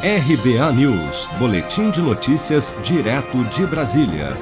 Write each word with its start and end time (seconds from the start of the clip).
RBA 0.00 0.72
News, 0.74 1.26
Boletim 1.40 1.90
de 1.90 2.00
Notícias, 2.00 2.72
direto 2.84 3.42
de 3.46 3.66
Brasília. 3.66 4.36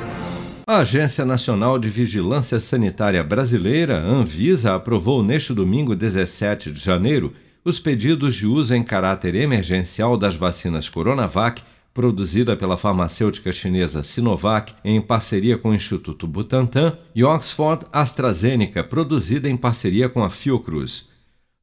A 0.67 0.81
Agência 0.81 1.25
Nacional 1.25 1.79
de 1.79 1.89
Vigilância 1.89 2.61
Sanitária 2.61 3.25
Brasileira, 3.25 3.99
Anvisa, 3.99 4.75
aprovou 4.75 5.23
neste 5.23 5.55
domingo 5.55 5.97
17 5.97 6.71
de 6.71 6.79
janeiro 6.79 7.33
os 7.65 7.81
pedidos 7.81 8.35
de 8.35 8.47
uso 8.47 8.75
em 8.75 8.83
caráter 8.83 9.35
emergencial 9.35 10.19
das 10.19 10.37
vacinas 10.37 10.91
Coronavac, 10.91 11.63
produzida 11.95 12.55
pela 12.55 12.77
farmacêutica 12.77 13.51
chinesa 13.51 14.05
Sinovac 14.05 14.75
em 14.85 15.01
parceria 15.01 15.57
com 15.57 15.71
o 15.71 15.75
Instituto 15.75 16.27
Butantan, 16.27 16.99
e 17.15 17.25
Oxford 17.25 17.87
AstraZeneca, 17.91 18.85
produzida 18.85 19.49
em 19.49 19.57
parceria 19.57 20.07
com 20.07 20.23
a 20.23 20.29
Fiocruz. 20.29 21.16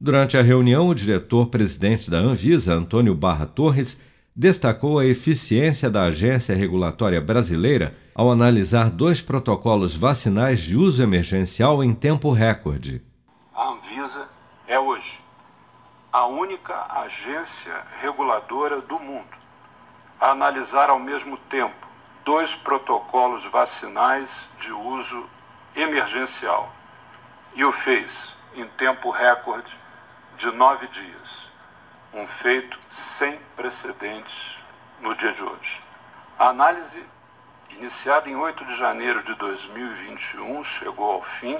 Durante 0.06 0.38
a 0.38 0.42
reunião, 0.42 0.90
o 0.90 0.94
diretor-presidente 0.94 2.12
da 2.12 2.18
Anvisa, 2.18 2.74
Antônio 2.74 3.16
Barra 3.16 3.46
Torres, 3.46 4.02
destacou 4.36 5.00
a 5.00 5.06
eficiência 5.06 5.90
da 5.90 6.04
agência 6.04 6.54
regulatória 6.54 7.22
brasileira 7.22 7.96
ao 8.14 8.30
analisar 8.30 8.90
dois 8.90 9.22
protocolos 9.22 9.96
vacinais 9.96 10.60
de 10.60 10.76
uso 10.76 11.02
emergencial 11.02 11.82
em 11.82 11.94
tempo 11.94 12.34
recorde. 12.34 13.02
A 13.56 13.70
Anvisa 13.70 14.28
é 14.68 14.78
hoje 14.78 15.22
a 16.12 16.26
única 16.26 16.76
agência 17.06 17.74
reguladora 18.02 18.82
do 18.82 19.00
mundo 19.00 19.38
a 20.20 20.32
analisar 20.32 20.90
ao 20.90 21.00
mesmo 21.00 21.38
tempo 21.50 21.88
dois 22.26 22.54
protocolos 22.54 23.46
vacinais 23.46 24.30
de 24.60 24.74
uso 24.74 25.26
emergencial 25.74 26.74
e 27.56 27.64
o 27.64 27.72
fez 27.72 28.12
em 28.54 28.66
tempo 28.78 29.10
recorde 29.10 29.82
de 30.38 30.52
nove 30.52 30.88
dias, 30.88 31.48
um 32.14 32.28
feito 32.28 32.78
sem 32.90 33.38
precedentes 33.56 34.58
no 35.02 35.16
dia 35.16 35.34
de 35.34 35.42
hoje. 35.42 35.82
A 36.38 36.50
análise, 36.50 37.04
iniciada 37.70 38.30
em 38.30 38.36
8 38.36 38.66
de 38.66 38.76
janeiro 38.78 39.24
de 39.24 39.36
2021, 39.36 40.64
chegou 40.64 41.12
ao 41.12 41.24
fim 41.24 41.58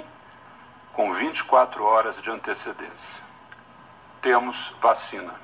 com 0.92 1.12
24 1.12 1.82
horas 1.82 2.20
de 2.22 2.30
antecedência. 2.30 3.22
Temos 4.22 4.72
vacina. 4.80 5.34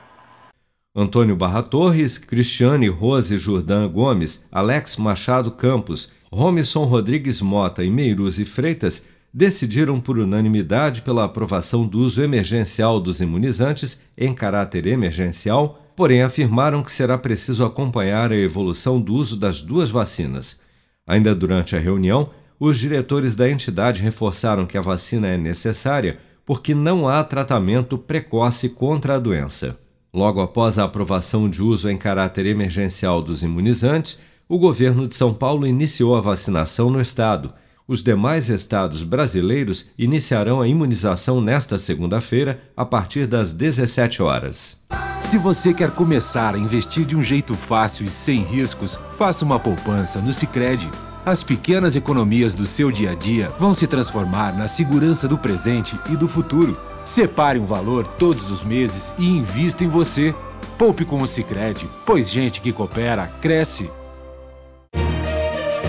Antônio 0.95 1.36
Barra 1.36 1.62
Torres, 1.62 2.19
Cristiane 2.19 2.89
Rose 2.89 3.36
Jordan 3.39 3.89
Gomes, 3.89 4.48
Alex 4.51 4.97
Machado 4.97 5.53
Campos, 5.53 6.12
Romison 6.33 6.84
Rodrigues 6.84 7.41
Mota 7.41 7.84
e 7.84 7.91
Meiruzi 7.91 8.45
Freitas 8.45 9.06
decidiram 9.33 10.00
por 10.00 10.19
unanimidade 10.19 11.03
pela 11.03 11.25
aprovação 11.25 11.86
do 11.86 12.00
uso 12.00 12.23
emergencial 12.23 13.00
dos 13.00 13.20
imunizantes 13.20 14.00
em 14.19 14.34
caráter 14.34 14.86
emergencial, 14.86 15.81
porém 15.95 16.23
afirmaram 16.23 16.83
que 16.83 16.92
será 16.92 17.17
preciso 17.17 17.64
acompanhar 17.64 18.33
a 18.33 18.36
evolução 18.36 19.01
do 19.01 19.14
uso 19.14 19.36
das 19.36 19.62
duas 19.62 19.91
vacinas. 19.91 20.61
Ainda 21.06 21.34
durante 21.34 21.77
a 21.77 21.78
reunião, 21.78 22.31
os 22.58 22.78
diretores 22.78 23.36
da 23.36 23.48
entidade 23.48 24.03
reforçaram 24.03 24.67
que 24.67 24.77
a 24.77 24.83
vacina 24.83 25.28
é 25.28 25.39
necessária 25.39 26.19
porque 26.45 26.75
não 26.75 27.08
há 27.08 27.23
tratamento 27.23 27.97
precoce 27.97 28.69
contra 28.69 29.14
a 29.14 29.19
doença. 29.19 29.78
Logo 30.12 30.41
após 30.41 30.78
a 30.78 30.84
aprovação 30.84 31.48
de 31.48 31.62
uso 31.62 31.89
em 31.89 31.97
caráter 31.97 32.47
emergencial 32.47 33.23
dos 33.23 33.45
imunizantes, 33.45 34.20
o 34.48 34.58
governo 34.58 35.06
de 35.06 35.14
São 35.14 35.33
Paulo 35.33 35.67
iniciou 35.67 36.17
a 36.17 36.20
vacinação 36.20 36.91
no 36.91 37.01
estado 37.01 37.53
os 37.91 38.05
demais 38.05 38.48
estados 38.48 39.02
brasileiros 39.02 39.91
iniciarão 39.98 40.60
a 40.60 40.69
imunização 40.69 41.41
nesta 41.41 41.77
segunda-feira, 41.77 42.62
a 42.77 42.84
partir 42.84 43.27
das 43.27 43.52
17 43.52 44.22
horas. 44.22 44.78
Se 45.24 45.36
você 45.36 45.74
quer 45.74 45.91
começar 45.91 46.55
a 46.55 46.58
investir 46.58 47.05
de 47.05 47.16
um 47.16 47.22
jeito 47.22 47.52
fácil 47.52 48.06
e 48.06 48.08
sem 48.08 48.44
riscos, 48.44 48.96
faça 49.18 49.44
uma 49.44 49.58
poupança 49.58 50.20
no 50.20 50.33
Sicredi. 50.33 50.88
As 51.27 51.42
pequenas 51.42 51.96
economias 51.96 52.55
do 52.55 52.64
seu 52.64 52.92
dia 52.92 53.11
a 53.11 53.14
dia 53.16 53.48
vão 53.58 53.74
se 53.74 53.88
transformar 53.88 54.56
na 54.56 54.68
segurança 54.68 55.27
do 55.27 55.36
presente 55.36 55.98
e 56.12 56.17
do 56.17 56.29
futuro. 56.29 56.79
Separe 57.05 57.58
um 57.58 57.64
valor 57.64 58.06
todos 58.06 58.52
os 58.52 58.64
meses 58.64 59.12
e 59.18 59.27
invista 59.27 59.83
em 59.83 59.89
você. 59.89 60.33
Poupe 60.79 61.05
com 61.05 61.20
o 61.20 61.27
Sicredi, 61.27 61.89
pois 62.06 62.30
gente 62.30 62.61
que 62.61 62.73
coopera 62.73 63.27
cresce 63.40 63.90